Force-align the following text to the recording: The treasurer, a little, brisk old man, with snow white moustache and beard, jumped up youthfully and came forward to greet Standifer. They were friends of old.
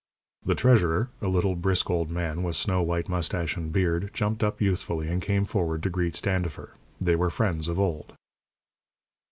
The 0.43 0.55
treasurer, 0.55 1.11
a 1.21 1.27
little, 1.27 1.55
brisk 1.55 1.87
old 1.91 2.09
man, 2.09 2.41
with 2.41 2.55
snow 2.55 2.81
white 2.81 3.07
moustache 3.07 3.55
and 3.55 3.71
beard, 3.71 4.09
jumped 4.15 4.43
up 4.43 4.59
youthfully 4.59 5.07
and 5.07 5.21
came 5.21 5.45
forward 5.45 5.83
to 5.83 5.91
greet 5.91 6.15
Standifer. 6.15 6.73
They 6.99 7.15
were 7.15 7.29
friends 7.29 7.67
of 7.67 7.77
old. 7.79 8.13